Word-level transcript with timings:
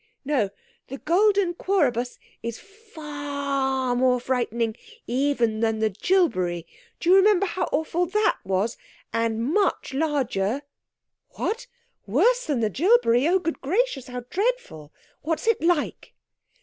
'No... 0.25 0.49
the 0.87 0.97
golden 0.97 1.53
quoribus 1.53 2.17
is 2.41 2.57
far 2.57 3.03
ar 3.05 3.13
r 3.13 3.85
r 3.89 3.89
r 3.91 3.95
more 3.95 4.19
frightening 4.19 4.75
even 5.05 5.59
than 5.59 5.77
the 5.77 5.91
jilbery. 5.91 6.65
Do 6.99 7.11
you 7.11 7.15
remember 7.15 7.45
how 7.45 7.65
awful 7.71 8.07
that 8.07 8.39
was? 8.43 8.77
And 9.13 9.53
much 9.53 9.93
larger.' 9.93 10.63
'What! 11.35 11.67
Worse 12.07 12.47
than 12.47 12.61
the 12.61 12.71
jilbery! 12.71 13.27
Oh, 13.27 13.37
good 13.37 13.61
gracious! 13.61 14.07
How 14.07 14.21
dreadful! 14.21 14.91
What's 15.21 15.45
it 15.45 15.61
like?' 15.61 16.15